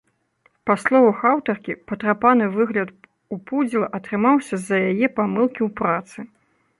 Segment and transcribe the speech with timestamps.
[0.67, 2.89] Па словах аўтаркі, патрапаны выгляд
[3.35, 6.19] у пудзіла атрымаўся з-за яе памылкі ў працы.